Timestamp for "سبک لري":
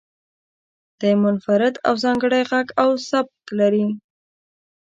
3.09-3.85